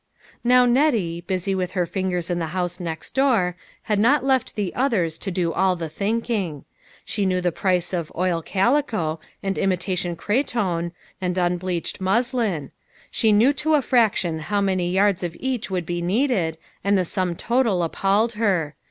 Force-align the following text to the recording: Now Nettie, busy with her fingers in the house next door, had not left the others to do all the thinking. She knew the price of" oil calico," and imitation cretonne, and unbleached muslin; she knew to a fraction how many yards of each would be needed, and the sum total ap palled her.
Now 0.43 0.65
Nettie, 0.65 1.21
busy 1.21 1.53
with 1.53 1.73
her 1.73 1.85
fingers 1.85 2.31
in 2.31 2.39
the 2.39 2.47
house 2.57 2.79
next 2.79 3.11
door, 3.13 3.55
had 3.83 3.99
not 3.99 4.25
left 4.25 4.55
the 4.55 4.73
others 4.73 5.15
to 5.19 5.29
do 5.29 5.53
all 5.53 5.75
the 5.75 5.89
thinking. 5.89 6.65
She 7.05 7.23
knew 7.23 7.39
the 7.39 7.51
price 7.51 7.93
of" 7.93 8.11
oil 8.17 8.41
calico," 8.41 9.19
and 9.43 9.59
imitation 9.59 10.15
cretonne, 10.15 10.91
and 11.21 11.37
unbleached 11.37 12.01
muslin; 12.01 12.71
she 13.11 13.31
knew 13.31 13.53
to 13.53 13.75
a 13.75 13.81
fraction 13.83 14.39
how 14.39 14.59
many 14.59 14.89
yards 14.91 15.21
of 15.21 15.37
each 15.39 15.69
would 15.69 15.85
be 15.85 16.01
needed, 16.01 16.57
and 16.83 16.97
the 16.97 17.05
sum 17.05 17.35
total 17.35 17.83
ap 17.83 17.91
palled 17.91 18.33
her. 18.33 18.73